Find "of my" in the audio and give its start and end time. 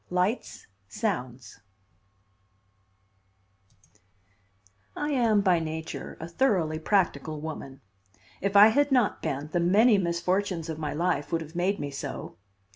10.69-10.95